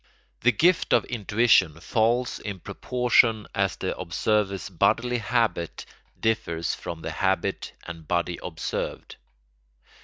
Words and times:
The 0.39 0.51
gift 0.51 0.93
of 0.93 1.05
intuition 1.05 1.79
fails 1.79 2.39
in 2.39 2.59
proportion 2.59 3.45
as 3.53 3.75
the 3.75 3.95
observer's 3.95 4.67
bodily 4.67 5.19
habit 5.19 5.85
differs 6.19 6.73
from 6.73 7.03
the 7.03 7.11
habit 7.11 7.73
and 7.85 8.07
body 8.07 8.39
observed. 8.41 9.17